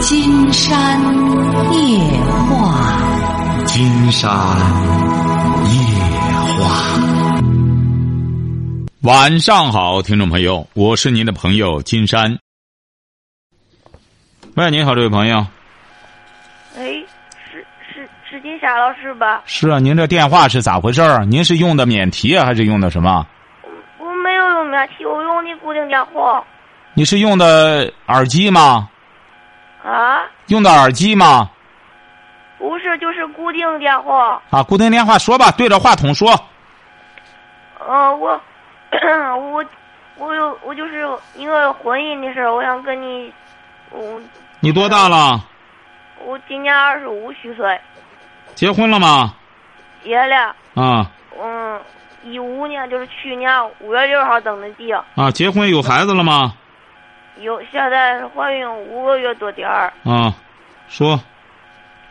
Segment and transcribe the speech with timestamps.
[0.00, 1.00] 金山
[1.72, 1.98] 夜
[2.48, 4.30] 话，金山
[5.64, 5.74] 夜
[6.56, 7.00] 话。
[9.02, 12.38] 晚上好，听众朋友，我是您的朋友金山。
[14.54, 15.44] 喂，您好，这位朋友。
[16.76, 16.84] 哎，
[17.50, 19.42] 是是是金霞老师吧？
[19.46, 21.24] 是啊，您这电话是咋回事儿？
[21.24, 23.26] 您是用的免提啊，还是用的什么？
[23.98, 26.42] 我没有用免提，我用的固定电话。
[26.94, 28.88] 你是用的耳机吗？
[29.90, 30.22] 啊？
[30.48, 31.50] 用的耳机吗？
[32.58, 34.42] 不是，就是固定电话。
[34.50, 36.30] 啊，固定电话，说吧，对着话筒说。
[37.88, 38.40] 嗯，我
[39.36, 39.64] 我
[40.16, 43.32] 我有我就是因为婚姻的事儿，我想跟你，
[43.90, 44.20] 我
[44.60, 45.40] 你多大了？
[46.24, 47.80] 我今年二十五虚岁，
[48.54, 49.34] 结婚了吗？
[50.02, 50.54] 结了。
[50.74, 51.80] 啊嗯，
[52.24, 56.52] 一五年就是去年五月六号登的记，啊，结婚有孩子了吗？
[57.40, 59.92] 有现在怀孕五个月多点儿。
[60.04, 60.34] 啊，
[60.88, 61.20] 说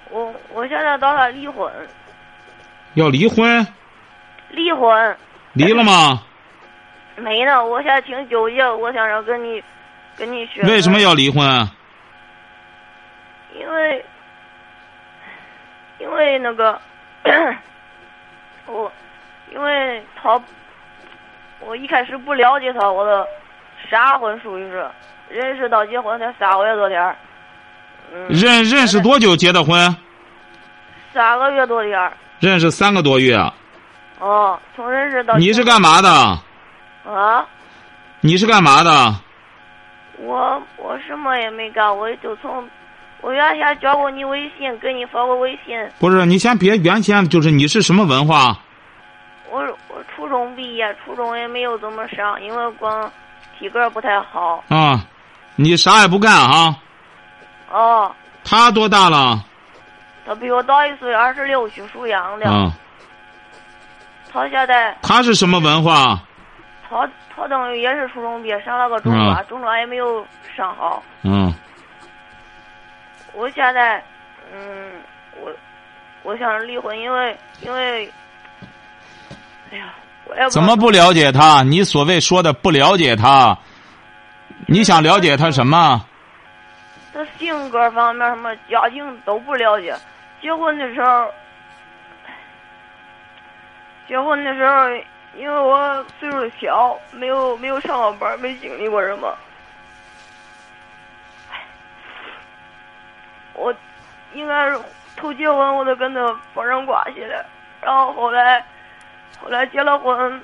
[0.09, 1.71] 我我现在打算离婚，
[2.93, 3.67] 要离婚，
[4.49, 5.17] 离婚
[5.53, 6.23] 离了吗？
[7.15, 9.63] 没呢，我现在挺纠结，我想着跟你
[10.15, 10.61] 跟你学。
[10.61, 11.73] 为什么要离婚啊？
[13.59, 14.05] 因为，
[15.99, 16.79] 因为那个，
[18.67, 18.91] 我，
[19.51, 20.39] 因为他，
[21.59, 23.27] 我一开始不了解他，我的
[23.89, 24.87] 闪婚属于是
[25.29, 27.15] 认识到结婚才三个月多点儿，
[28.13, 29.95] 嗯，认认识多久结的婚？
[31.13, 33.35] 三个月多点儿，认识三个多月。
[34.19, 36.09] 哦，从认识到你是干嘛的？
[37.11, 37.45] 啊？
[38.21, 39.15] 你是干嘛的？
[40.17, 42.67] 我我什么也没干，我就从
[43.21, 45.77] 我原先加过你微信，给你发过微信。
[45.99, 48.57] 不是，你先别原先就是你是什么文化？
[49.51, 53.11] 我我初中毕业，初中也没有怎么上，因为光
[53.57, 54.63] 体格不太好。
[54.69, 55.05] 啊，
[55.57, 56.77] 你啥也不干啊？
[57.69, 58.11] 哦，
[58.45, 59.43] 他多大了？
[60.25, 62.49] 他比我大一岁，二十六，去属羊的。
[62.49, 62.71] 啊，
[64.31, 66.19] 他现在他是什么文化？
[66.89, 71.03] 他他等于也是初中毕业，上了个中专，中专也没有上好。
[71.23, 71.53] 嗯，
[73.33, 74.03] 我现在，
[74.53, 74.93] 嗯，
[75.41, 75.51] 我
[76.23, 78.09] 我想离婚，因为因为，
[79.71, 79.93] 哎呀，
[80.25, 81.63] 我也怎么不了解他？
[81.63, 83.57] 你所谓说的不了解他，
[84.69, 86.05] 你想了解他什么？
[87.13, 89.95] 他性格方面什么家庭都不了解。
[90.41, 91.33] 结婚的时候，
[94.07, 94.89] 结婚的时候，
[95.37, 99.35] 因为我岁数小，没有没有上过班，没经历过什么。
[103.53, 103.73] 我
[104.33, 104.79] 应该是
[105.15, 107.45] 头结婚我就跟他发生关系了，
[107.81, 108.63] 然后后来
[109.41, 110.43] 后来结了婚，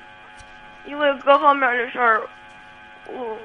[0.86, 2.22] 因为各方面的事儿，
[3.06, 3.38] 我。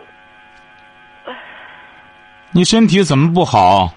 [2.51, 3.91] 你身体怎么不好？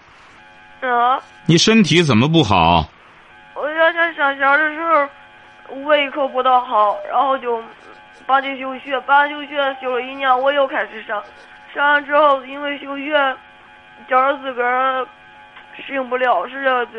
[0.83, 1.19] 啊！
[1.47, 2.87] 你身体怎么不好？
[3.55, 7.63] 我原先上小的时候胃口不大好，然后就
[8.27, 11.23] 把这休学，把休学休了一年，我又开始上，
[11.75, 13.13] 上完之后因为休学，
[14.09, 15.07] 觉着自个儿
[15.87, 16.99] 适应不了，是这就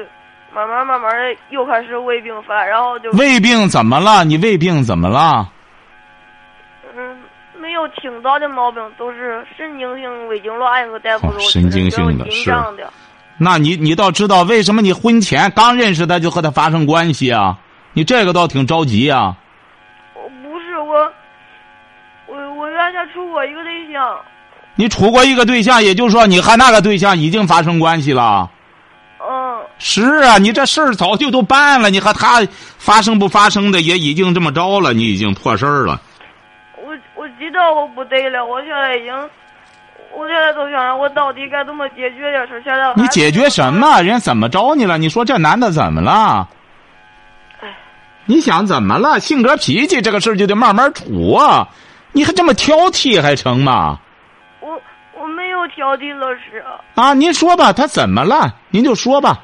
[0.53, 4.23] 慢慢慢慢的又开始胃病犯，然后就胃病怎么了？
[4.25, 5.47] 你胃病怎么了？
[7.63, 12.25] 嗯，没有挺大的毛病，都是神经性胃痉挛，一个大夫神经性的。
[13.37, 17.57] 那你你倒知道为什么你婚前刚认识他就和他发生关系啊？
[17.93, 19.35] 你这个倒挺着急啊。
[20.13, 21.09] 我不是我，
[22.27, 24.19] 我我原先处过一个对象。
[24.75, 28.51] 你处过一个对象，也就是说你和那个对象已经发生关系了。
[29.19, 29.57] 嗯。
[29.79, 32.45] 是啊，你这事儿早就都办了，你和他
[32.77, 36.01] 发生不发生的也已经这么着了，你已经破事儿了。
[37.53, 39.29] 道我不对了，我现在已经。
[40.15, 43.99] 我现在都想着我到底该怎么解决这事现在你解决什么？
[44.01, 44.95] 人家怎么着你了？
[44.95, 46.47] 你说这男的怎么了？
[47.61, 47.75] 哎，
[48.25, 49.19] 你想怎么了？
[49.19, 51.67] 性格脾气这个事儿就得慢慢处啊！
[52.11, 53.97] 你还这么挑剔还成吗？
[54.59, 54.79] 我
[55.19, 56.63] 我没有挑剔老师。
[56.93, 58.53] 啊，您说吧，他怎么了？
[58.69, 59.39] 您就说吧。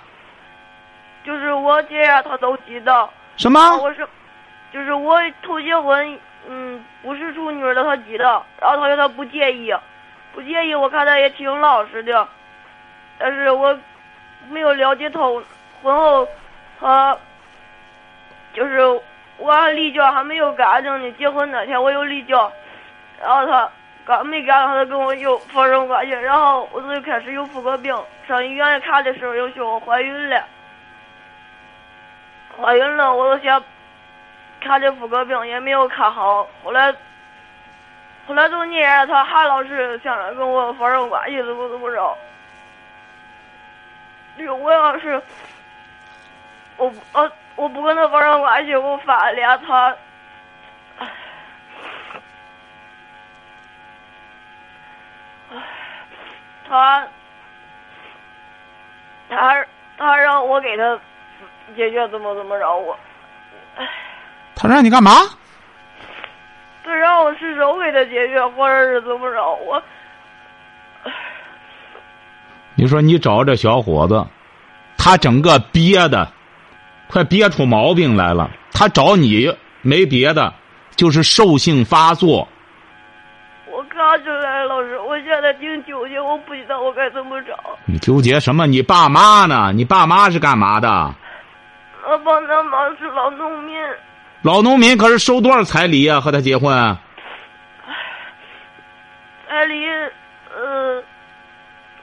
[1.26, 3.10] 就是我姐呀，她都知道。
[3.38, 3.76] 什么？
[3.78, 4.08] 我是，
[4.72, 6.20] 就是我头结婚，
[6.52, 9.74] 嗯，不是处女的，她知道，然后她说她不介意。
[10.32, 12.28] 不介意，我看他也挺老实的，
[13.18, 13.78] 但是我
[14.48, 15.42] 没有了解透。
[15.82, 16.28] 婚后，
[16.80, 17.18] 他
[18.54, 18.80] 就是
[19.38, 21.12] 我还离教还没有干净呢。
[21.14, 22.52] 结婚那天我又离教，
[23.20, 23.70] 然后他
[24.06, 27.98] 刚没干，他就跟我又发生关系，然后我就开始有妇科病。
[28.28, 30.44] 上医院看的时候又说我怀孕了，
[32.62, 33.62] 怀孕了，我就想
[34.62, 36.94] 看这妇科病也没有看好，后来。
[38.28, 42.16] 后来就那样，他还老是想着跟我发生关系，怎么怎么着。
[44.54, 45.20] 我要是
[46.78, 49.98] 我不呃我不跟他发生关系，我发俩他，
[56.70, 57.08] 他
[59.28, 59.66] 他
[59.98, 61.00] 他让我给他
[61.76, 62.96] 解决怎么怎么着我，
[64.62, 65.12] 他让你干嘛？
[66.84, 69.82] 他让我失手给他解决，或者是怎么着我。
[72.76, 74.28] 你说你找这小伙子，
[74.98, 76.30] 他整个憋的，
[77.08, 78.52] 快憋出毛病来了。
[78.74, 80.54] 他找你没别的，
[80.98, 82.46] 就是兽性发作。
[83.72, 87.58] 我看出来了，老师，我现在挺纠结，我不知道我该怎么找。
[87.86, 88.68] 你纠结什么？
[88.68, 89.72] 你爸妈呢？
[89.74, 91.16] 你爸妈是干嘛的？
[92.10, 93.78] 我帮他忙是老农民，
[94.42, 96.98] 老农民可是收多少彩礼呀、和他结婚？
[99.50, 99.86] 彩礼，
[100.56, 101.04] 呃，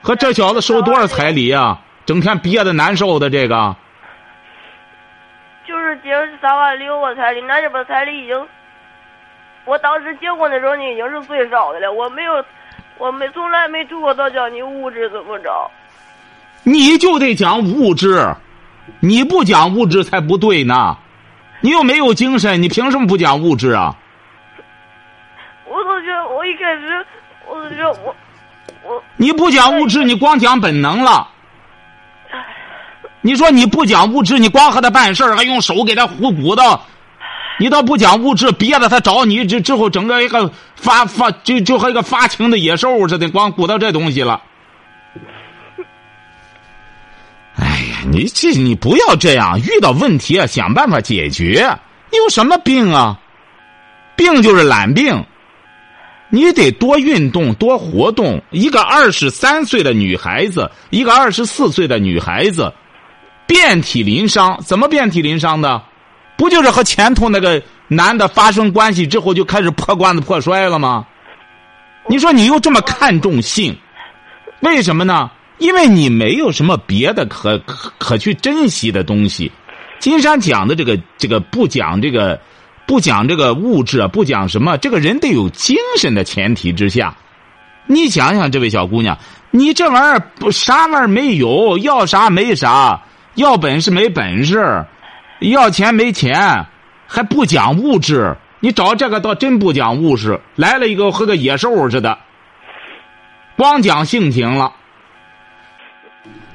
[0.03, 3.75] 和这小子收多少彩礼呀、整天憋的难受的这个。
[5.67, 6.11] 就是结
[6.43, 8.47] 三万六啊彩礼，那这边彩礼已经，
[9.65, 12.45] 我当时结婚的时候你已经是最少的了，我没有，
[12.99, 15.71] 我没从来没住过到叫你物质怎么着。
[16.65, 18.31] 你就得讲物质，
[19.01, 20.99] 你不讲物质才不对呢。
[21.61, 23.97] 你又没有精神，你凭什么不讲物质啊？
[25.67, 27.07] 我总觉得我一开始，
[27.49, 28.15] 我总觉得我，
[28.85, 31.29] 我你不讲物质，你光讲本能了。
[33.21, 36.81] 你说你不讲物质，你光和他办事儿，还用手给他糊骨头，
[37.59, 44.43] 你倒不讲物质，憋着他找你之之后，整个一个发发就就和一个发情的野兽似的，光鼓捣这东西了。
[48.11, 51.77] 你这你不要这样，遇到问题啊，想办法解决。
[52.11, 53.19] 你有什么病啊？
[54.17, 55.25] 病就是懒病。
[56.29, 58.43] 你得多运动，多活动。
[58.51, 62.73] 一个二十三岁的女孩子，一个二十四岁的女孩子，
[63.47, 65.83] 遍体鳞伤，怎么遍体鳞伤的？
[66.37, 71.07] 不就是和前头那个男的发生关系之后就开始破罐子破摔了吗？
[72.09, 73.77] 你说你又这么看重性，
[74.61, 75.31] 为什么呢？
[75.59, 79.51] 因为你没有什么别的可可可去珍惜的东西。
[79.99, 82.41] 金山讲的这个这个不讲这个。
[82.89, 87.17] 不讲这个物质，不讲什么，这个人得有精神的前提之下，
[87.89, 89.19] 你想想，这位小姑娘，
[89.51, 93.03] 你这玩意儿不啥玩意儿没有，要啥没啥，
[93.35, 94.87] 要本事没本事，
[95.41, 96.65] 要钱没钱，
[97.09, 102.17] 还不讲物质，你找这个倒真不讲物质，来了一个和个野兽似的，
[103.57, 104.73] 光讲性情了。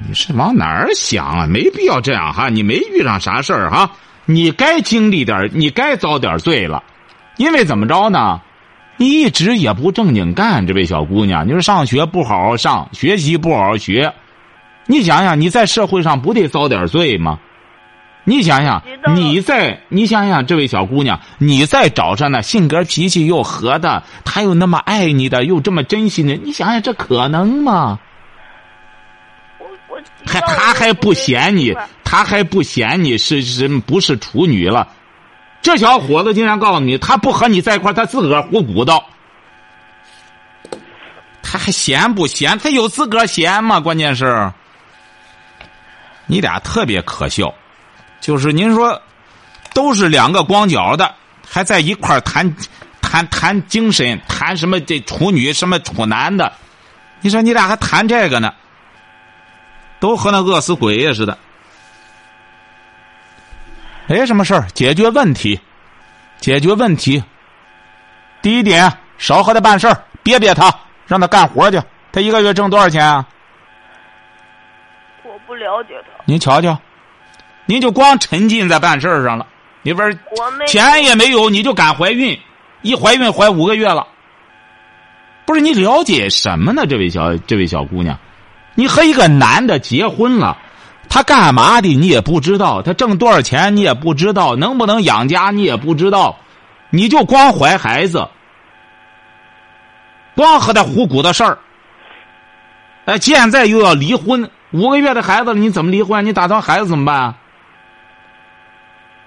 [0.06, 1.46] 你是往哪儿想啊？
[1.46, 3.90] 没必要这样哈，你没遇上啥事儿哈。
[4.24, 6.82] 你该经历点你该遭点罪了，
[7.36, 8.40] 因为怎么着呢？
[8.96, 14.12] 你一直也不正经干，这位小姑娘，你说上学不好好上，学习不好好学，
[14.86, 17.38] 你想想你在社会上不得遭点罪吗？
[18.24, 18.80] 你想想
[19.16, 27.98] 你在你想想这位小姑娘，你再找上那性格脾气又和的，他又那么爱你的，又这么珍惜你，你想想这可能吗？
[30.26, 34.88] 还他还不嫌你，他还不嫌你是是不是处女了？
[35.60, 39.04] 这小伙子竟然告诉你，他不和你在一块他自个儿胡鼓捣。
[41.42, 42.58] 他还嫌不嫌？
[42.58, 43.78] 他有资格嫌吗？
[43.78, 44.50] 关键是，
[46.26, 47.52] 你俩特别可笑，
[48.20, 49.00] 就是您说，
[49.74, 51.14] 都是两个光脚的，
[51.46, 52.56] 还在一块谈
[53.00, 56.52] 谈谈精神，谈什么这处女什么处男的，
[57.20, 58.54] 你说你俩还谈这个呢？
[60.02, 61.38] 都和那饿死鬼呀似的。
[64.08, 65.60] 没什么事儿，解决问题，
[66.40, 67.22] 解决问题。
[68.42, 70.74] 第一点，少和他办事儿，别别他，
[71.06, 71.80] 让他干活去。
[72.10, 73.24] 他一个月挣多少钱啊？
[75.22, 76.76] 我不了解他，您瞧瞧，
[77.64, 79.46] 您就光沉浸在办事儿上了。
[79.82, 80.18] 你不是
[80.66, 82.36] 钱也没有，你就敢怀孕，
[82.82, 84.08] 一怀孕怀五个月了。
[85.46, 86.86] 不是你了解什么呢？
[86.88, 88.18] 这位小这位小姑娘，
[88.74, 90.56] 你和一个男的结婚了。
[91.08, 96.38] 他干嘛的你也不知道，他挣多少钱你也不知道，能不能养家你也不知道，
[96.88, 98.26] 你就光怀孩子，
[100.34, 101.58] 光和他糊鼓的事儿。
[103.04, 106.24] 哎，现在又要离婚，五个月的孩子了，你怎么离婚？
[106.24, 107.34] 你打算孩子怎么办？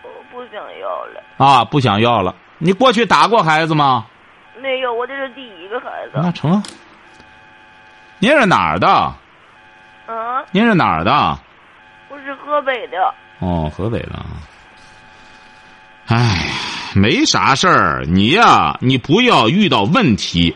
[0.02, 1.22] 我不想要了。
[1.38, 2.34] 啊，不想要了。
[2.58, 4.08] 你过去打过孩子吗？
[4.60, 6.14] 没有，我这是第一个孩子。
[6.16, 6.64] 那成啊。
[8.18, 9.14] 您是哪儿的？
[10.08, 11.12] 啊，您是哪儿的？
[12.10, 12.98] 我是河北的。
[13.40, 14.26] 哦，河北的啊。
[16.08, 20.56] 哎呀，没啥事儿，你呀，你不要遇到问题。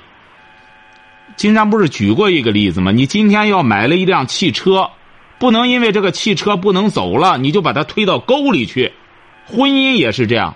[1.35, 2.91] 金山不是举过一个例子吗？
[2.91, 4.91] 你今天要买了一辆汽车，
[5.39, 8.93] 不能因为这个汽车不能走了，你就把它推到沟里去。
[9.47, 10.55] 婚姻也是这样，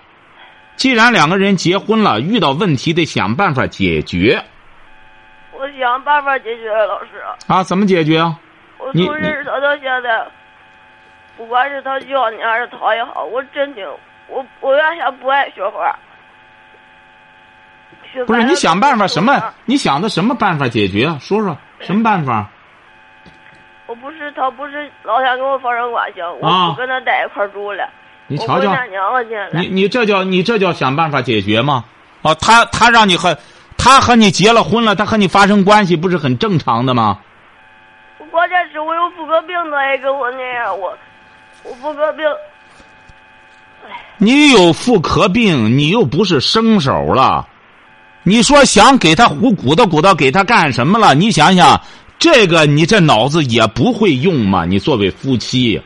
[0.75, 4.43] 既然两个人结婚了，遇到问题得想办法解决。
[5.53, 7.23] 我想办法解决，老师。
[7.47, 8.37] 啊，怎么解决啊？
[8.85, 10.25] 我从认识他到现在，
[11.37, 13.81] 不管是他叫你还是他也好，我真的，
[14.27, 15.97] 我我原先不爱学画。
[18.27, 19.41] 不是你想办法什么？
[19.65, 21.07] 你想的什么办法解决？
[21.19, 22.49] 说说什么办法？
[23.87, 27.89] 我不是他不是老想跟我发生关系，我啊不跟他在一块儿住了。
[28.27, 28.75] 你瞧瞧。
[29.53, 31.85] 你你这叫你这叫想办法解决吗？
[32.21, 33.37] 哦，他他让你和
[33.77, 37.19] 他和你结了婚了，他和你发生关系，不是很正常的吗？
[38.79, 40.97] 我有妇科病，他也跟我那样，我
[41.63, 42.25] 我妇科病，
[44.17, 47.47] 你有妇科病，你又不是生手了，
[48.23, 51.13] 你说想给他胡鼓捣鼓捣，给他干什么了？
[51.13, 51.81] 你想想，
[52.17, 54.65] 这个你这脑子也不会用吗？
[54.65, 55.81] 你作为夫妻，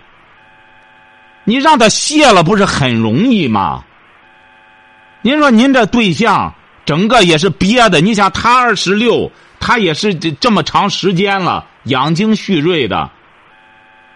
[1.44, 3.84] 你让他卸了，不是很容易吗？
[5.22, 6.54] 您说您这对象
[6.86, 9.30] 整个也是憋的，你想他二十六，
[9.60, 13.10] 他也是这这么长时间了，养精蓄锐的，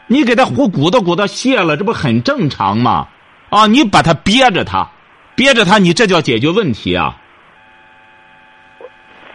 [0.07, 3.07] 你给他胡鼓捣鼓捣泄了，这不很正常吗？
[3.49, 4.89] 啊，你把他憋着他，
[5.35, 7.17] 憋着他，你这叫解决问题啊！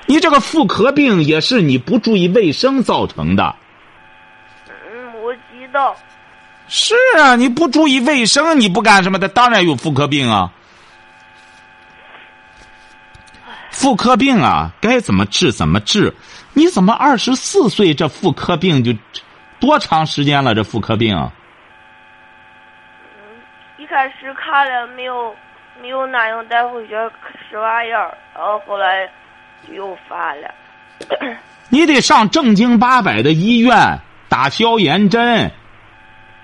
[0.07, 3.55] 你这个妇科病也是你不注意卫生造成的。
[4.69, 5.95] 嗯，我知道。
[6.69, 10.51] 是啊，你不注意卫生，你不干什么的，当然有妇科病啊。
[13.71, 16.15] 妇科病啊，该怎么治怎么治。
[16.57, 18.91] 你怎么二十四岁这妇科病就
[19.61, 20.55] 多长时间了？
[20.55, 21.31] 这妇科病啊
[23.77, 25.37] 一开始看了没有
[25.83, 26.95] 没有答应带回去
[27.51, 28.01] 吃完药，
[28.35, 29.07] 然后后来
[29.69, 30.51] 就又发了。
[31.69, 35.51] 你得上正经八百的医院打消炎针，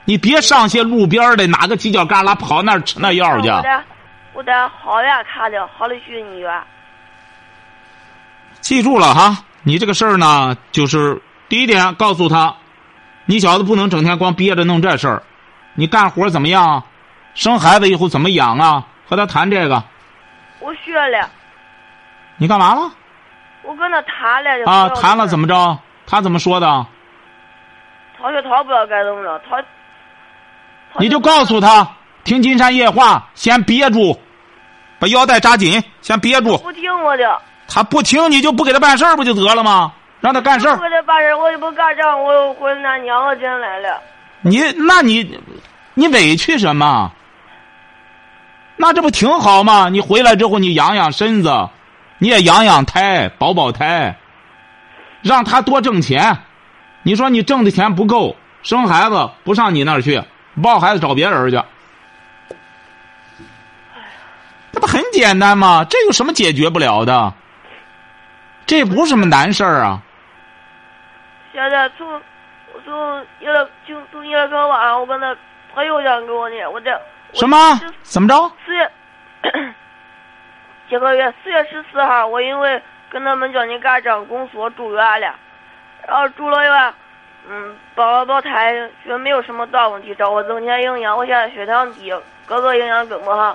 [0.05, 3.49] 你别上些路边的哪个犄角旮旯跑那儿吃那药去。
[3.49, 3.83] 我在
[4.35, 6.63] 我在好院看的，好利逊医院。
[8.61, 12.55] 记住了哈，你这个事儿呢，就是第一点，告诉他，
[13.27, 15.23] 你小子不能整天光憋着弄这事儿，
[15.75, 16.83] 你干活怎么样？
[17.35, 18.85] 生孩子以后怎么养啊？
[19.09, 19.83] 和他谈这个。
[20.61, 21.29] 我学了，
[22.37, 22.91] 你干嘛了？
[23.63, 24.71] 我跟他谈了。
[24.71, 25.47] 啊，谈了怎么？
[25.47, 25.79] 着？
[26.07, 26.87] 他怎么说的？
[28.21, 29.63] 他说他不知道该怎么着，他。
[30.93, 31.89] 他你就告诉他，
[32.25, 34.21] 听金山夜话，先憋住，
[34.99, 36.59] 把腰带扎紧，先憋住。
[36.59, 37.41] 不听我的。
[37.73, 39.95] 他不听，你就不给他办事儿不就得了吗？
[40.21, 40.83] 让他干事儿不。
[40.83, 43.99] 给他办事儿，我也不干仗，我又回俺娘家进来了。
[44.43, 45.41] 你那你
[45.95, 47.11] 你委屈什么？
[48.77, 49.89] 那这不挺好吗？
[49.89, 51.69] 你回来之后，你养养身子，
[52.19, 54.17] 你也养养胎，保保胎，
[55.23, 56.37] 让他多挣钱。
[57.03, 60.23] 你说你挣的钱不够，生孩子不上你那儿去，
[60.63, 61.63] 抱孩子找别人去，
[64.73, 65.87] 这不很简单吗？
[65.89, 67.33] 这有什么解决不了的？
[68.67, 70.01] 这不是什么难事儿啊！
[71.53, 72.09] 现在从
[72.73, 75.37] 我从一了就从一了课晚上，我跟他
[75.75, 76.91] 他又想给我呢，我这
[77.35, 77.57] 什么？
[78.03, 78.53] 怎么着？
[78.65, 78.91] 四月
[80.89, 85.35] 这个月四月十四号，我因为跟他们叫你干仗公所住院了，
[86.07, 86.95] 然后住了院，
[87.49, 88.73] 嗯，保了保胎，
[89.05, 91.17] 觉得没有什么大问题，找我增添营养。
[91.17, 92.13] 我现在血糖低，
[92.47, 93.55] 各个营养跟不上。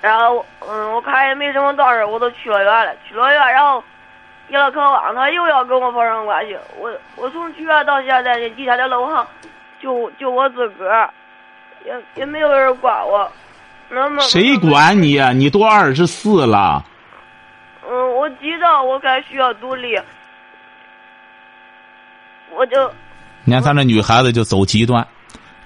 [0.00, 2.92] 然后，嗯，我看也没什么大事，我都去了院了。
[3.08, 3.82] 去了院，然后
[4.48, 6.56] 一了课晚，他又要跟我发生关系。
[6.78, 9.26] 我我从去院到现在，这地下的楼上，
[9.82, 11.10] 就就我自个儿，
[11.84, 13.30] 也也没有人管我。
[13.88, 14.56] 那么谁？
[14.58, 16.84] 管你呀、你都二十四了。
[17.90, 19.98] 嗯，我知道我该需要独立，
[22.50, 22.92] 我就
[23.44, 25.06] 你看咱这女孩子就走极端，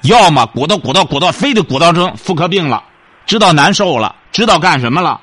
[0.03, 2.81] 要么鼓捣鼓捣鼓捣，非得鼓捣成妇科病了，
[3.27, 5.21] 知道难受了，知道干什么了，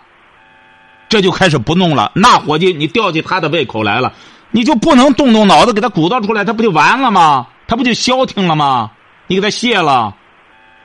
[1.08, 2.12] 这就开始不弄了。
[2.16, 4.14] 那伙计，你吊起他的胃口来了，
[4.52, 7.48] 你就不能动动脑子给他鼓捣出来，他不就完了吗？
[7.68, 8.92] 他不就消停了吗？
[9.28, 10.16] 你给他卸了，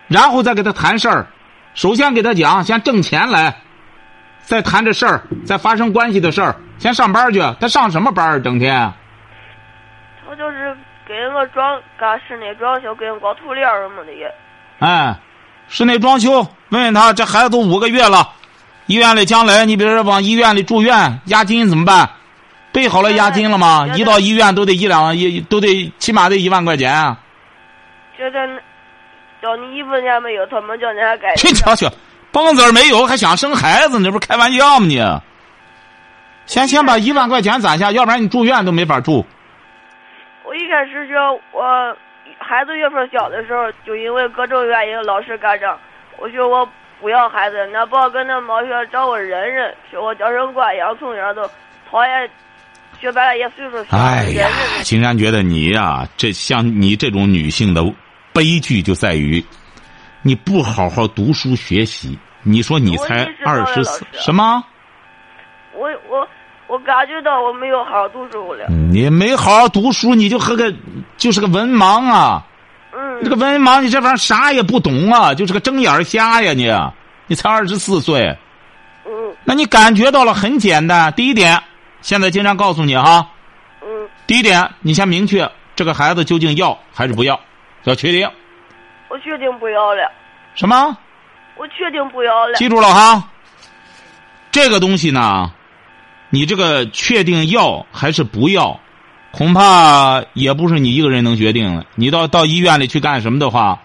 [0.06, 1.26] 然后再给他谈事儿。
[1.73, 3.56] 首先给他讲，先挣钱来，
[4.42, 7.40] 再谈这事儿，再发生关系的事儿，先上班去。
[7.59, 8.42] 他上什么班儿？
[8.42, 8.92] 整天。
[10.28, 10.76] 他就是
[11.09, 14.30] 给人个装干室内装修，给人搞涂料什么的也。
[14.80, 15.16] 哎，
[15.68, 18.28] 室内装修，问问他，这孩子都五个月了，
[18.87, 22.11] 医院里将来，你比如说往医院里住院，押金怎么办？
[22.73, 23.87] 备好了押金了吗？
[23.95, 27.16] 一到医院都得一两一都得起码得一万块钱啊。
[28.19, 28.47] 觉得
[29.40, 31.35] 叫你一分钱没有，他们叫你还该。
[31.37, 31.88] 去瞧瞧，
[32.33, 35.00] 蹦子儿没有，还想生孩子，你不是开玩笑吗你？
[36.47, 39.25] 先先把一万块钱攒下，要不然你住院都没法住。
[40.45, 41.97] 我我一开始说我
[42.38, 45.76] 孩子月份小的时候，就因为各种原因，老是干仗，
[46.18, 46.68] 我说我
[47.00, 51.42] 不要孩子，那不跟那毛学找我忍忍，说我娇生惯养，从小都
[51.90, 52.30] 讨厌，
[53.00, 57.83] 说白了也岁数小，哎呀忍忍，金山觉得你呀、这像你这种女性的
[58.33, 59.44] 悲剧就在于，
[60.23, 62.18] 你不好好读书学习。
[62.47, 64.62] 你说你才二十四什么？
[65.73, 66.28] 我我
[66.66, 70.71] 我感觉到我没有好好读书了，你没好好读书，你就和个
[71.16, 72.44] 就是个文盲啊！
[73.23, 76.71] 这个文盲，你这玩意儿啥也不懂啊，就是个睁眼瞎呀你！
[77.26, 78.37] 你才二十四岁，
[79.06, 81.12] 嗯那你感觉到了很简单。
[81.14, 81.62] 第一点，
[82.02, 83.26] 现在经常告诉你哈，
[83.83, 87.40] 嗯，第一点，你先明确这个孩子究竟要还是不要，
[87.85, 88.30] 要确定
[89.09, 90.11] 我确定不要了，
[90.54, 90.97] 什么？
[91.56, 93.28] 我确定不要了，记住了哈，
[94.50, 95.50] 这个东西呢，
[96.28, 98.80] 你这个确定要还是不要，
[99.37, 101.85] 恐怕也不是你一个人能决定的。
[101.95, 103.81] 你到到医院里去干什么的话，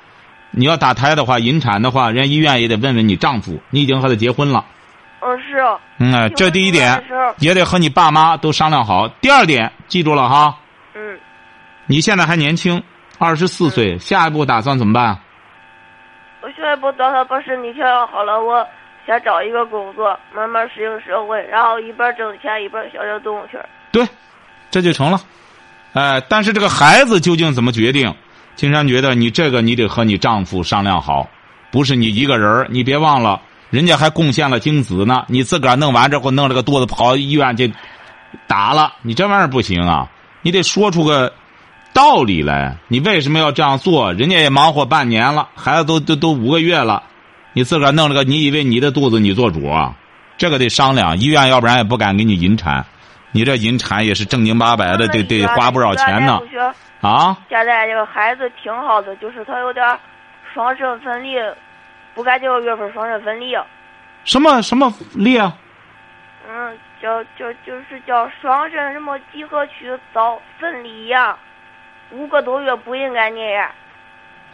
[0.52, 4.66] 你要打胎的话、引产的话，人家医院也得问问你丈夫，你已经和他结婚了。
[5.22, 7.04] 嗯是啊，嗯，哎这第一点
[7.40, 9.08] 也得和你爸妈都商量好。
[9.20, 10.58] 第二点，记住了哈，
[10.96, 11.20] 嗯，
[11.88, 12.82] 你现在还年轻，
[13.18, 15.20] 二十四岁，下一步打算怎么办？
[16.42, 18.66] 我下一步打算把身体调养好了，我
[19.06, 23.60] 先找一个工作，慢慢适应社会，然后一边挣钱一边小小动物圈。
[23.92, 24.08] 对，
[24.72, 25.20] 这就成了。
[26.00, 28.16] 哎，但是这个孩子究竟怎么决定？
[28.56, 31.28] 金山觉得你这个你得和你丈夫商量好，
[31.74, 35.26] 不是你一个人你别忘了，人家还贡献了精子呢。
[35.28, 37.74] 你自个儿弄完之后，弄了个肚子跑医院去
[38.48, 40.10] 打了，你这玩意儿不行啊！
[40.42, 41.34] 你得说出个
[41.92, 42.78] 道理来。
[42.88, 44.14] 你为什么要这样做？
[44.14, 47.04] 人家也忙活半年了，孩子都都都五个月了，
[47.52, 49.94] 你自个儿弄了个，你以为你的肚子你做主啊？
[50.38, 52.86] 这个得商量，医院要不然也不敢给你引产。
[53.32, 56.40] 你这引产也是正经八百的，得得花不少钱呢。
[57.02, 57.38] 啊！
[57.48, 59.98] 现在这个孩子挺好的，就是他有点儿
[60.54, 61.38] 双肾分离，
[62.14, 63.56] 不该这个月份双肾分离。
[64.26, 65.40] 什么什么裂？
[65.40, 65.58] 啊
[66.52, 71.38] 嗯，叫叫就是叫双肾什么集合区早分离呀，
[72.12, 73.70] 五个多月不应该那样。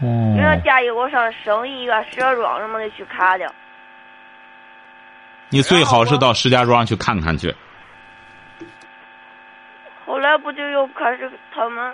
[0.02, 3.50] 哦人家建议我上省医院、石家庄什么的去看的。
[5.50, 7.56] 你最好是到石家庄去看看去。
[10.06, 11.94] 后来不就又开始他们，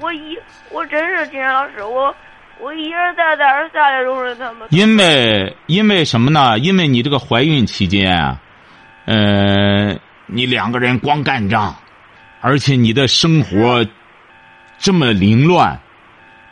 [0.00, 0.38] 我一
[0.70, 2.14] 我真是金山老师，我
[2.58, 4.68] 我一而再再而三的容忍他们。
[4.70, 6.58] 因为因为什么呢？
[6.58, 8.38] 因为你这个怀孕期间啊，
[9.06, 11.74] 呃，你两个人光干仗，
[12.40, 13.84] 而且你的生活
[14.78, 15.80] 这么凌乱，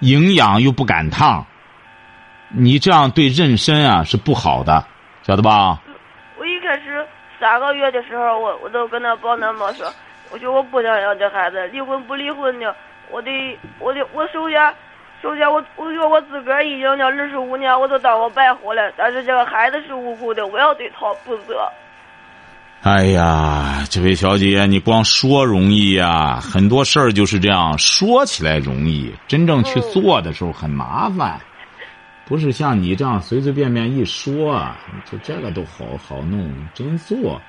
[0.00, 1.46] 营养又不赶趟，
[2.48, 4.84] 你这样对妊娠啊是不好的，
[5.22, 5.80] 晓得吧？
[6.36, 7.06] 我一开始
[7.38, 9.86] 三个月的时候，我我都跟他保那么说，
[10.30, 12.74] 我说我不想要这孩子，离婚不离婚的，
[13.10, 14.74] 我得我得我首先
[15.22, 21.68] 首先我我觉得我自个儿已经这二十五年，我都当我白活了，但是这个孩子是无辜的，我要对他负责。
[22.82, 31.40] 哎呀，这位小姐，你光说容易呀，很多事儿就是这样，说起来容易，真正去做的时候很麻烦。
[32.24, 34.78] 不是像你这样随随便便一说，啊
[35.10, 37.40] 就这个都好好弄，真做。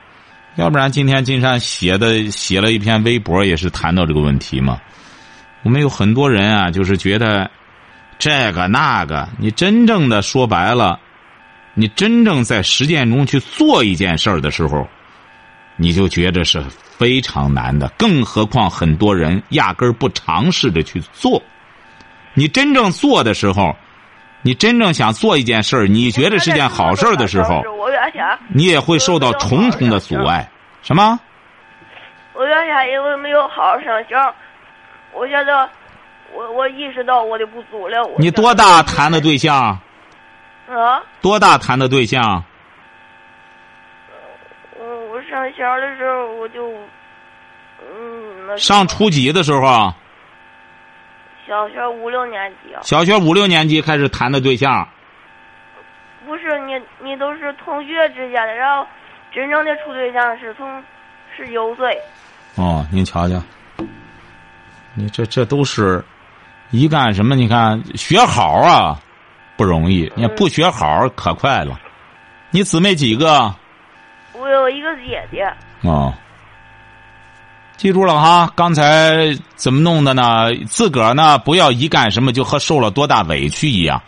[0.55, 4.79] 要不然今天金山写的写了一篇微博，也是谈到这个问题嘛。
[5.63, 7.49] 我们有很多人啊，就是觉得
[8.17, 10.99] 这个那个，你真正的说白了，
[11.73, 14.87] 你真正在实践中去做一件事儿的时候。
[15.81, 16.61] 你就觉得是
[16.97, 21.41] 非常难的，更何况很多人压根儿不尝试着去做。
[22.33, 23.73] 你真正做的时候，
[24.41, 30.49] 你真正想做一件事儿，你觉得是件好事儿的时候，我原先你也会受到重重的阻碍。
[30.81, 31.19] 什么？
[32.33, 34.15] 我原先因为没有好好上学，
[35.13, 35.53] 我现在
[36.33, 38.01] 我我意识到我的不足了。
[38.05, 39.77] 我你多大谈的对象？
[40.69, 41.01] 啊？
[41.21, 42.41] 多大谈的对象？
[44.79, 46.71] 嗯，我上学的时候我就，
[47.81, 49.93] 嗯，那上初几的时候啊？
[51.49, 52.79] 小学五六年级啊。
[52.83, 54.87] 小学五六年级开始谈的对象。
[56.27, 58.87] 不是你，你都是同学之间的，然后
[59.33, 60.83] 真正的处对象是从
[61.35, 61.97] 十九岁。
[62.55, 63.41] 哦，您瞧瞧，
[64.93, 66.03] 你这这都是
[66.69, 67.35] 一干什么？
[67.35, 68.99] 你看学好啊，
[69.57, 71.79] 不容易；你不学好可快了。
[72.51, 73.51] 你姊妹几个？
[74.33, 75.51] 我有一个姐姐。
[75.81, 76.13] 哦，
[77.79, 78.51] 记住了哈。
[78.57, 80.53] 刚才怎么弄的呢？
[80.67, 84.01] 自个儿呢，不要一干什么就和受了多大委屈一样。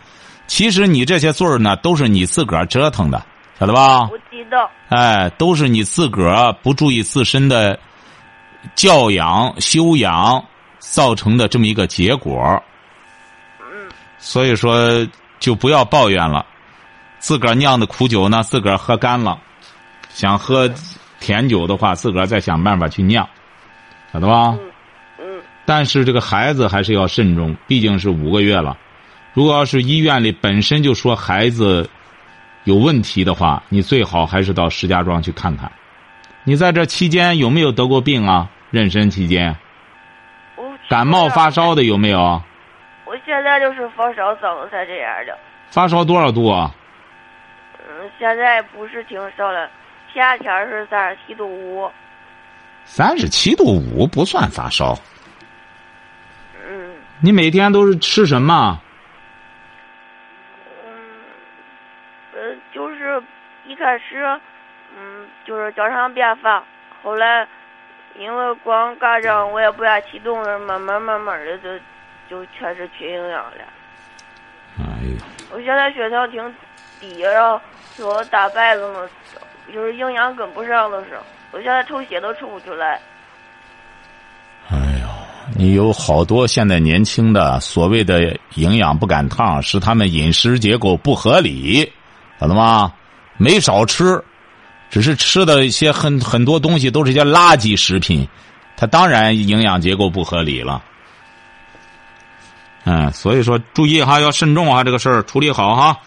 [0.46, 3.24] 其实你这些罪儿呢，都是你自个儿折腾的，
[3.58, 4.00] 晓得吧？
[4.10, 4.70] 我知道。
[4.90, 7.78] 哎，都是你自个儿不注意自身的
[8.74, 10.44] 教养、修养，
[10.78, 12.62] 造成的这么一个结果。
[13.60, 15.08] 嗯所以说，
[15.40, 16.44] 就不要抱怨了。
[17.20, 19.38] 自个儿酿的苦酒呢，自个儿喝干了；
[20.12, 20.70] 想喝
[21.20, 23.26] 甜酒的话，自个儿再想办法去酿，
[24.12, 24.56] 晓得吧？
[24.58, 24.70] 嗯
[25.18, 28.76] 嗯但是这个孩子还是要慎重，毕竟是五个月了。
[29.32, 31.88] 如果要是医院里本身就说孩子
[32.64, 35.70] 有问题的话，你最好还是到石家庄去看看。
[36.44, 38.50] 你在这期间有没有得过病啊？
[38.72, 39.56] 妊娠期间，
[40.56, 42.42] 我感冒发烧的有没有？
[43.04, 45.38] 我现在就是发烧，嗓子才这样的。
[45.70, 46.74] 发烧多少度啊？
[47.78, 49.70] 嗯，现在不是挺烧了，
[50.12, 51.88] 夏天是三十七度五。
[52.84, 54.94] 三十七度五不算发烧。
[56.66, 58.80] 嗯你每天都是吃什么？
[60.84, 60.92] 嗯，
[62.34, 63.22] 呃，就是
[63.66, 64.24] 一开始，
[64.96, 66.62] 嗯，就是早上便饭，
[67.02, 67.46] 后来
[68.18, 71.78] 因为光干着我也不愿启动了，慢慢慢慢的就
[72.28, 73.52] 就开始缺营养了。
[74.78, 75.16] 哎呦，
[75.52, 76.54] 我现在血糖挺
[76.98, 77.60] 低，然后
[77.94, 79.08] 说大白了嘛，
[79.72, 83.00] 就是营养跟不上的时候，我现在抽血都抽不出来。
[84.70, 85.08] 哎呦，
[85.54, 91.92] 你有好多现在年轻的所谓的营养不赶趟，是他们饮食结构不合理，
[92.40, 92.92] 晓得吗？
[93.36, 94.22] 没少吃，
[94.88, 98.26] 只是吃的一些很很多东西都是一些垃圾食品，
[98.76, 100.82] 它当然营养结构不合理了。
[102.84, 105.98] 嗯，所以说注意哈，要慎重哈，这个事儿处理好哈。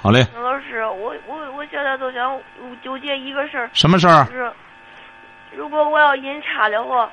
[0.00, 1.14] 好嘞，老师，我
[1.90, 2.38] 在都想
[2.82, 4.32] 纠结一个事儿，什么事儿就？
[4.32, 4.52] 是
[5.56, 7.10] 如果我要引产的话，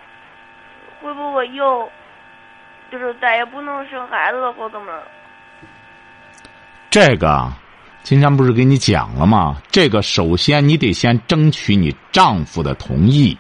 [1.02, 1.92] 会不会以后
[2.92, 4.94] 就是再也不能生孩子了，或怎么？
[6.92, 7.52] 这个，
[8.04, 9.58] 金山不是给你讲了吗？
[9.72, 13.36] 这个首先你得先争取你丈夫的同意，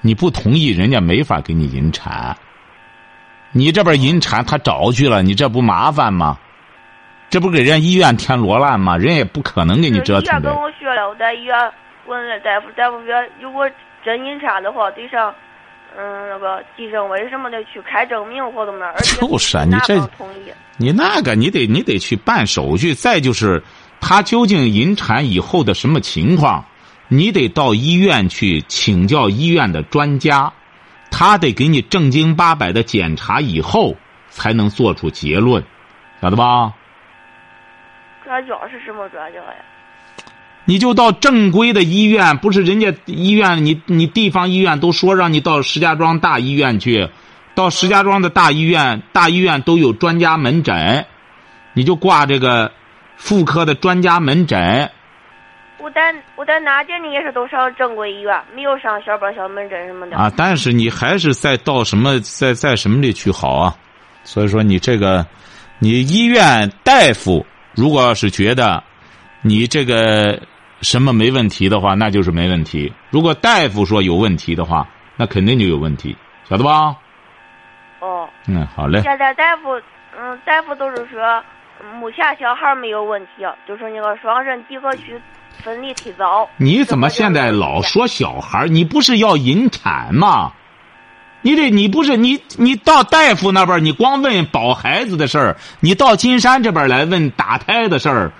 [0.00, 2.36] 你不同意，人家没法给你引产。
[3.50, 6.38] 你这边引产，他找去了，你这不麻烦吗？
[7.30, 8.96] 这不给人家医院添罗烂吗？
[8.96, 10.52] 人也不可能给你折腾医院跟。
[10.52, 11.56] 我说了，我在医院
[12.06, 13.70] 问了大夫，大夫说如果
[14.04, 15.32] 真引产的话，得上
[15.96, 19.96] 嗯那个计生委什么的去开证明或怎么，而且就是啊你这。
[20.76, 22.94] 你那个，你得你得去办手续。
[22.94, 23.62] 再就是，
[24.00, 26.64] 他究竟引产以后的什么情况，
[27.06, 30.52] 你得到医院去请教医院的专家，
[31.12, 33.94] 他得给你正经八百的检查以后，
[34.30, 35.62] 才能做出结论，
[36.20, 36.72] 晓得吧？
[38.30, 39.56] 专家是什么专家呀？
[40.64, 47.08] 你就到正规的医院，不是人家医院，你你地方医院都说让你到石家庄大医院去，
[47.56, 51.04] 到石家庄的大医院，大医院都有专家门诊，
[51.72, 52.70] 你就挂这个
[53.16, 54.88] 妇科的专家门诊。
[55.78, 60.16] 我在我在哪间呢也是都上正规医院，没有上小班小门诊什么的。
[60.16, 63.74] 啊，但是你还是在到什么在在什么里去好啊？
[64.22, 65.26] 所以说你这个，
[65.80, 68.82] 你医院大夫如果要是觉得
[69.42, 70.40] 你这个
[70.82, 76.16] 什么没问题的话，那就是没问题；如果大夫说有问题的话，那肯定就有问题，
[76.48, 76.96] 晓得吧？
[78.00, 79.00] 哦，嗯，好嘞。
[79.02, 79.80] 现在大夫
[80.18, 81.42] 嗯大夫都是说，
[81.82, 85.20] 嗯目前小孩没有问题，就是那个双肾结合区
[85.62, 86.48] 分离提早。
[86.56, 88.66] 你怎么现在老说小孩？
[88.66, 90.52] 你不是要引产吗？
[91.42, 98.32] 你得你不是你你到大夫那边儿你光问保孩子的事儿，你到金山这边来问打胎的事儿，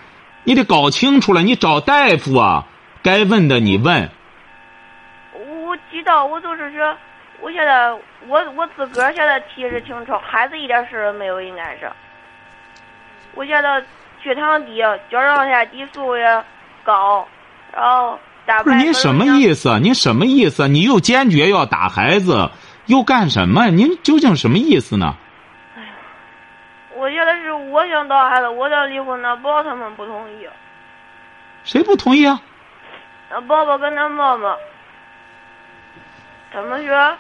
[0.45, 1.43] 你得搞清楚了。
[1.43, 2.67] 你找大夫啊，
[3.03, 4.11] 该问的你问。
[5.33, 6.95] 我知道，我就是说，
[7.41, 7.91] 我现在
[8.27, 11.91] 我我自个儿现在体质挺超，孩子一点事儿没有，应该是。
[13.35, 13.81] 我现在
[14.23, 16.45] 血糖低，甲状腺激素也
[16.83, 17.27] 高，
[17.73, 19.25] 然后打不是您什么？
[19.39, 19.79] 意思？
[19.79, 20.67] 您什么意思？
[20.67, 22.51] 你又坚决要打孩子，
[22.87, 23.69] 又干什么？
[23.69, 25.17] 您究竟什么意思呢？
[25.77, 25.89] 哎呀
[26.97, 30.47] 我现在是我想打孩子，我想离婚，那宝他们不同意。
[31.65, 32.41] 谁不同意啊？
[33.31, 34.57] 那爸爸跟他妈妈，
[36.53, 37.17] 怎么说，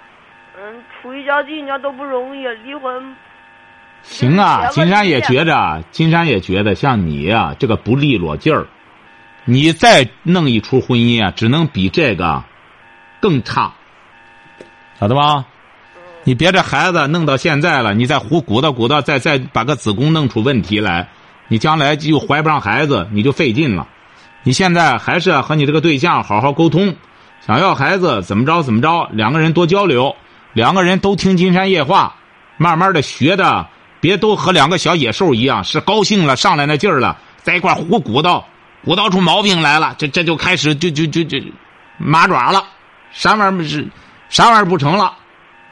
[0.59, 3.15] 嗯，处一家几年都不容易，离婚。
[4.03, 8.67] 行啊，嗯金山也觉着，金山也觉得像你呀、这个不利落劲儿，
[9.45, 12.43] 你再弄一出婚姻啊，只能比这个
[13.21, 13.73] 更差，
[14.99, 15.45] 晓得吧？
[16.25, 21.09] 你别这孩子弄到现在了，你再胡鼓捣鼓捣，再再把个子宫弄出问题来，
[21.49, 23.89] 你将来就怀不上孩子，你就费劲了。
[24.43, 26.95] 你现在还是和你这个对象好好沟通，
[27.47, 30.15] 想要孩子怎么着怎么着，两个人多交流，
[30.53, 32.15] 两个人都听金山夜话，
[32.59, 33.67] 慢慢的学的，
[34.01, 38.47] 别都和两个小野兽一样，是高兴了上来那劲儿了，在一块胡鼓捣，
[38.85, 41.39] 鼓捣出毛病来了，这这就开始就就就就
[41.97, 42.63] 麻爪了，
[43.11, 43.87] 啥玩意儿是
[44.29, 45.15] 啥玩意儿不成了，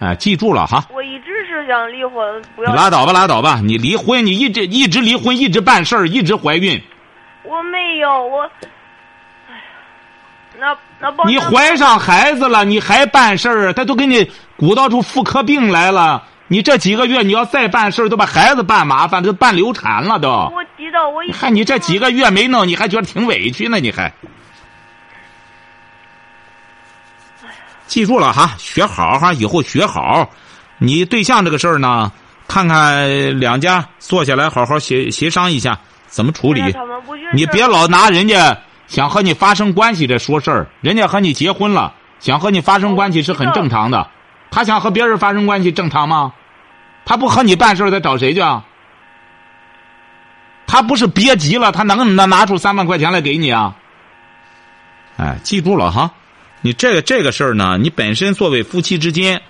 [0.00, 0.86] 哎，记住了哈。
[0.92, 2.72] 我一直是想离婚，不要。
[2.72, 3.60] 拉倒吧，拉倒吧！
[3.64, 6.80] 你离婚，你一直一直离婚，一直办事儿，一直怀孕。
[7.42, 8.42] 我没有，我，
[9.48, 9.58] 哎呀，
[10.60, 13.72] 那那不你怀上孩子了，你还办事儿？
[13.72, 16.22] 他都给你鼓捣出妇科病来了。
[16.46, 20.28] 你这几个月你要再办事儿，都把孩子办麻烦，都办流产了都。
[20.28, 23.80] 我知道，我一看你这几个月没弄，你还觉得挺委屈呢？
[23.80, 24.12] 你还。
[27.88, 30.28] 记住了哈，学好哈，以后学好。
[30.78, 32.12] 你对象这个事儿呢，
[32.46, 36.62] 看看两家坐下来好好协协商一下怎么处理
[37.34, 44.08] 你别老拿人家想和你发生关系这说事儿，人家和你结婚了，想和你发生关系是很正常的。
[44.50, 46.32] 他想和别人发生关系正常吗？
[47.04, 48.64] 他不和你办事儿，他找谁去啊？
[50.66, 53.74] 他不是憋急了，他能拿拿出三万块钱来给你啊？
[55.16, 56.10] 哎，记住了哈，
[56.60, 59.40] 你这个这个事儿呢，你本身作为夫妻之间，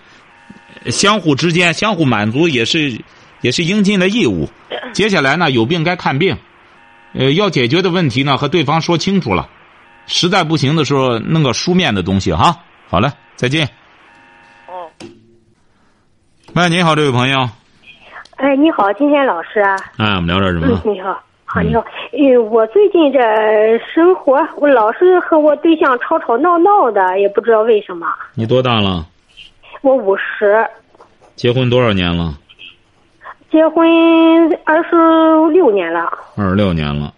[0.87, 3.01] 相互之间相互满足也是
[3.41, 4.49] 也是应尽的义务。
[4.93, 6.37] 接下来呢，有病该看病，
[7.15, 9.49] 呃，要解决的问题呢和对方说清楚了，
[10.07, 12.57] 实在不行的时候弄个书面的东西哈。
[12.89, 13.69] 好嘞，再见。
[14.67, 14.89] 哦，
[16.55, 17.49] 喂，你好，这位朋友，
[18.37, 19.77] 哎，你好，金天老师啊。
[19.97, 21.83] 哎，我们聊点什嗯么？，你好，好，你好。
[22.13, 23.19] 呃，我最近这
[23.79, 28.07] 生活，我老是和我对象吵吵闹闹的，也不知道为什么。
[28.35, 29.07] 你多大了？
[29.81, 30.69] 我五十，
[31.37, 32.35] 结婚多少年了？
[33.51, 33.89] 结婚
[34.67, 34.95] 二十
[35.51, 36.13] 六年了。
[36.37, 37.15] 二十六年了。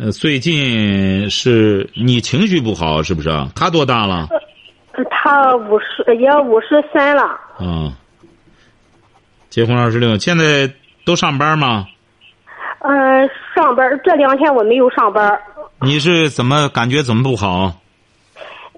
[0.00, 3.48] 呃，最近是你情绪不好是不是啊？
[3.54, 4.26] 他多大了？
[4.90, 7.22] 呃他五十，也五十三了。
[7.58, 7.94] 啊，
[9.50, 10.68] 结婚二十六，现在
[11.04, 11.86] 都上班吗？
[12.80, 15.38] 嗯、上班这两天我没有上班。
[15.80, 17.72] 你是怎么感觉怎么不好？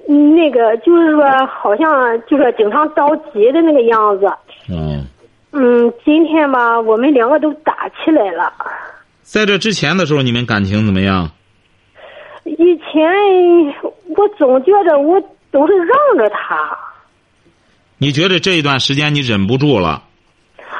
[0.08, 4.26] 嗯那个就是说，好像就是经常着急的那个样子。
[4.68, 5.06] 嗯，
[5.52, 8.52] 嗯，今天吧，我们两个都打起来了。
[9.22, 11.30] 在这之前的时候，你们感情怎么样？
[12.44, 13.04] 以前
[14.16, 15.20] 我总觉得我
[15.52, 16.76] 都是让着他。
[17.98, 20.02] 你觉得这一段时间你忍不住了？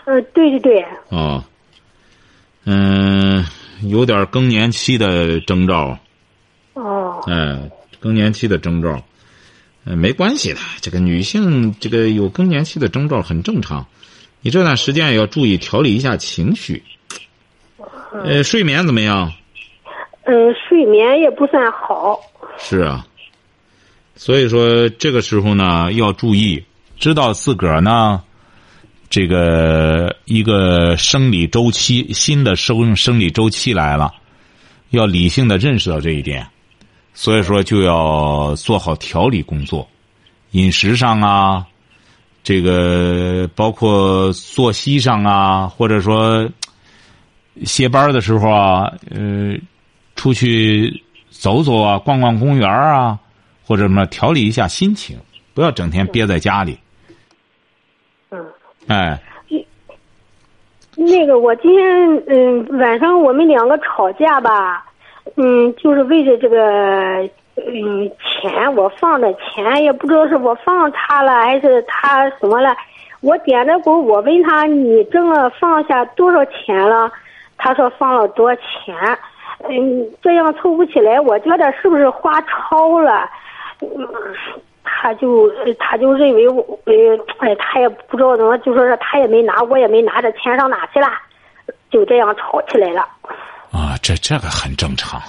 [0.07, 1.45] 嗯，对对对，哦，
[2.65, 3.45] 嗯，
[3.83, 5.99] 有点更年期的征兆，
[6.75, 9.03] 哦，哎，更年期的征兆，
[9.85, 13.87] 呃，没关系的，这个女性这个有更年期的征兆很正常，
[14.43, 16.83] 你这段时间也要注意调理一下情绪。
[18.13, 19.33] 呃，睡眠怎么样？
[20.25, 22.21] 嗯，睡眠也不算好。
[22.59, 23.07] 是啊，
[24.17, 26.65] 所以说这个时候呢要注意，
[26.99, 28.23] 知道自个儿呢，
[29.11, 34.15] 这个一个生理周期新的生生理周期来了，
[34.91, 36.47] 要理性的认识到这一点，
[37.13, 39.89] 所以说就要做好调理工作，
[40.53, 41.67] 饮食上啊，
[42.45, 46.49] 这个包括作息上啊，或者说
[47.65, 49.57] 歇班的时候啊，呃，
[50.15, 53.19] 出去走走啊，逛逛公园啊，
[53.65, 55.19] 或者什么调理一下心情，
[55.53, 56.79] 不要整天憋在家里。
[58.91, 59.17] 嗯，
[59.51, 59.65] 哎，
[60.97, 64.85] 那个我今天嗯晚上我们两个吵架吧，
[65.37, 66.59] 嗯，就是为了这个
[67.55, 72.75] 嗯钱，我放的钱也不知道是我放他了还是他什么了。
[73.21, 77.13] 我点着鼓，我问他你挣了放下多少钱了？
[77.59, 78.97] 他说放了多钱。
[79.69, 83.31] 嗯，这样凑不起来，我觉得是不是花超了？
[83.83, 84.09] 嗯，
[84.83, 86.95] 他就呃他就认为我呃，
[87.39, 91.07] 哎，他也不知道怎么，就说是他也没拿，我也没拿，这钱上哪去了？
[91.91, 93.03] 就这样吵起来了。
[93.71, 95.21] 啊，这这个很正常，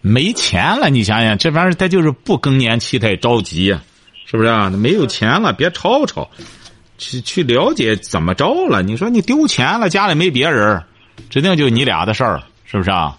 [0.00, 3.80] 没钱了，你想想，这玩意儿他就是不更年期，他也着急呀、
[4.24, 4.70] 是不是啊？
[4.70, 6.28] 没有钱了，别吵吵，
[6.96, 8.82] 去去了解怎么着了。
[8.82, 10.82] 你说你丢钱了，家里没别人，
[11.28, 13.16] 指定就你俩的事儿，是不是啊？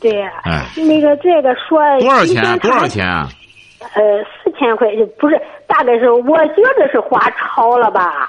[0.00, 2.58] 对，哎那个这个说多少钱？
[2.58, 2.86] 多少？
[2.86, 3.28] 钱啊？
[3.94, 8.28] 呃，四千块，不是，大概是我觉得是花超了吧，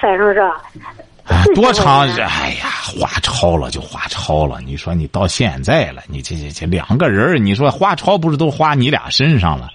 [0.00, 0.40] 反正是。
[1.26, 2.00] 哎，4000多长？
[2.08, 2.66] 哎呀，
[2.98, 4.58] 花超了就花超了。
[4.64, 9.68] 你说你到现在了，你这这这两个人儿，你说花超不是都花你俩身上了？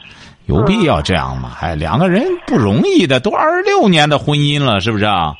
[0.48, 1.52] 有必要这样吗？
[1.62, 5.34] 哎，两个人不容易的，都二十六年的婚姻了，是不是啊？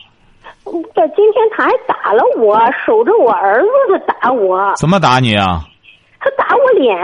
[0.63, 3.67] 这今天他还打了我，守着我儿子
[4.08, 5.65] 他打我，怎么打你啊？
[6.19, 6.97] 他打我脸。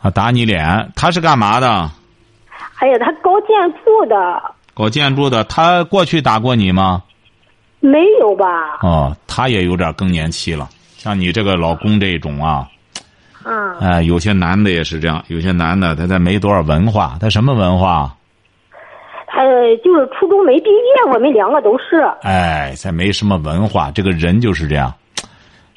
[0.00, 0.90] 啊，打你脸？
[0.94, 1.90] 他是干嘛的？
[2.80, 3.48] 哎呀，他搞建
[3.84, 4.42] 筑的，
[4.74, 5.42] 搞建筑的。
[5.44, 7.02] 他过去打过你吗？
[7.80, 8.46] 没有吧？
[8.82, 10.68] 哦，他也有点更年期了。
[10.96, 12.68] 像你这个老公这种啊，
[13.44, 18.14] 嗯，哎，有些男的也是这样，有些男的他他没多少文化，他什么文化？
[19.26, 22.00] 他呃就是初中没毕业，我们两个都是。
[22.22, 24.92] 哎，才没什么文化，这个人就是这样。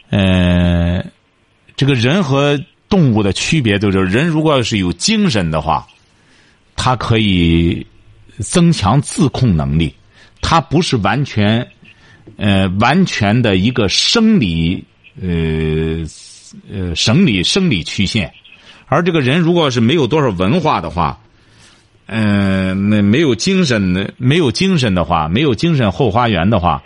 [0.10, 1.04] 呃，
[1.76, 2.60] 这个人和
[2.92, 5.88] 动物的区别就是，人如果要是有精神的话，
[6.76, 7.88] 他可以
[8.38, 9.96] 增强自控能力，
[10.42, 11.68] 他不是完全
[12.38, 14.84] 呃完全的一个生理
[15.20, 16.06] 呃
[16.70, 18.32] 呃生理生理曲线，
[18.86, 21.18] 而这个人如果是没有多少文化的话。
[22.14, 26.84] 嗯，那没有精神的，没有精神的话，没有精神后花园的话，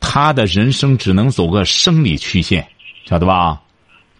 [0.00, 2.66] 他的人生只能走个生理曲线，
[3.04, 3.60] 晓得吧？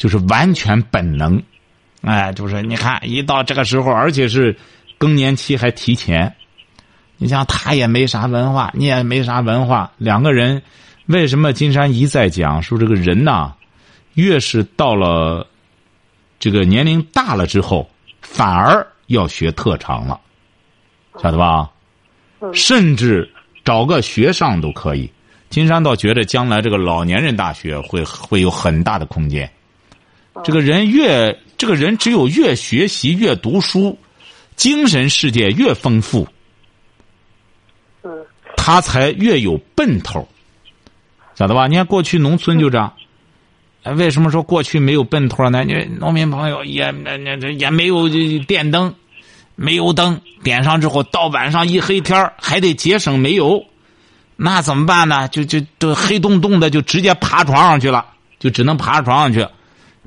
[0.01, 1.43] 就是完全本能，
[2.01, 4.57] 哎，就是你看，一到这个时候，而且是
[4.97, 6.35] 更年期还提前，
[7.19, 10.63] 你像他也没啥文化，你也没啥文化，两个人
[11.05, 13.53] 为什么金山一再讲说这个人呐，
[14.15, 15.47] 越是到了
[16.39, 17.91] 这个年龄大了之后，
[18.23, 18.87] 反而。
[19.11, 20.21] 要学特长了，
[21.21, 21.69] 晓得吧？
[22.53, 23.29] 甚至
[23.65, 25.11] 找个学上都可以。
[25.49, 29.51] 金山倒觉得将来这个老年人大学会会有很大的空间。
[30.45, 33.99] 这个人越这个人只有越学习越读书，
[34.57, 36.27] 精神世界越丰富，
[38.57, 40.29] 他才越有奔头，
[41.35, 41.67] 晓得吧？
[41.67, 42.93] 你看过去农村就这样。
[43.97, 45.65] 为什么说过去没有奔头呢？
[45.65, 48.09] 你农民朋友也那那这也没有
[48.47, 48.95] 电灯。
[49.57, 53.63] 煤油灯点上之后，到晚上一黑天还得节省煤油，
[54.37, 55.29] 那怎么办呢？
[55.29, 58.07] 就就就黑洞洞的，就直接爬床上去了，
[58.39, 59.47] 就只能爬床上去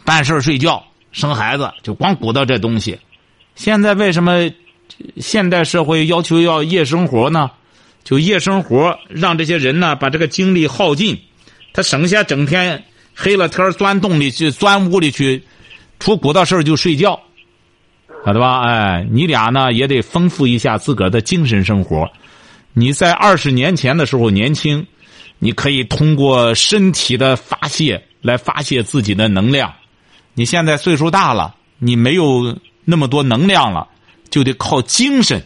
[0.05, 2.97] 办事睡觉、生孩子，就光鼓捣这东西。
[3.55, 4.49] 现在为什么
[5.17, 7.49] 现代社会要求要夜生活呢？
[8.03, 11.17] 就夜生活，让这些人呢把这个精力耗尽，
[11.71, 12.83] 他省下整天
[13.15, 15.41] 黑了天钻洞里去、钻屋里去，
[15.99, 17.19] 出鼓捣事就睡觉。
[18.25, 18.61] 晓得吧？
[18.61, 22.09] 哎，你俩呢也得丰富一下自个儿的精神生活。
[22.73, 24.85] 你在二十年前的时候年轻，
[25.39, 29.73] 你可以通过身体的发泄来发泄自己的能量。
[30.33, 33.87] 你现在岁数大了，你没有那么多能量了，
[34.29, 35.41] 就得靠精神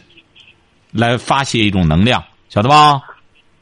[0.90, 3.00] 来发泄一种能量，晓得吧？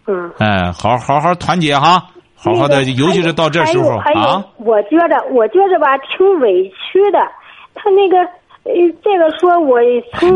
[0.06, 0.30] 嗯。
[0.38, 4.44] 哎，好好好团结哈，好好的，尤其是到这时候啊。
[4.56, 7.18] 我觉得，我觉着吧，挺委屈的。
[7.74, 8.16] 他那个。
[8.66, 9.78] 呃这个说我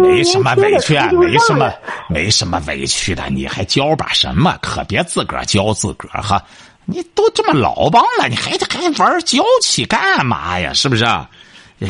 [0.00, 1.68] 没什么委屈，没什么
[2.08, 4.56] 没什么委屈的，你还教吧什么？
[4.62, 6.40] 可别自个儿教自个儿哈！
[6.84, 10.72] 你都这么老帮了，你还还玩娇气干嘛呀？
[10.72, 11.04] 是不是？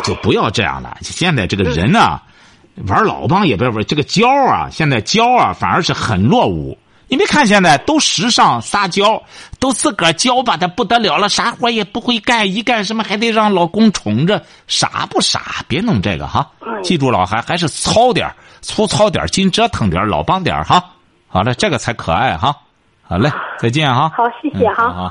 [0.05, 0.97] 就不要这样了。
[1.03, 2.21] 现在这个人呢，
[2.87, 4.69] 玩老帮也不要玩这个娇啊！
[4.71, 6.79] 现在娇啊，反而是很落伍。
[7.09, 9.21] 你没看现在都时尚撒娇，
[9.59, 15.65] 都自个儿娇吧的不得了了，啥活也不会干，一干什么还得让老公宠着，傻不傻？
[15.67, 16.49] 别弄这个哈！
[16.85, 20.85] 记住了，还还是糙点粗糙点精折腾点老帮点哈！
[21.27, 22.57] 好了，这个才可爱哈！
[23.11, 24.09] 好嘞，再见哈！
[24.11, 24.89] 好，谢谢哈！
[24.93, 25.11] 好，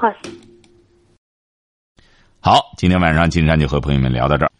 [2.39, 4.51] 好，今天晚上金山就和朋友们聊到这儿。